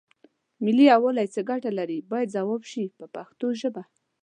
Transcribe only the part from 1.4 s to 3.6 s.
ګټې لري باید ځواب شي په پښتو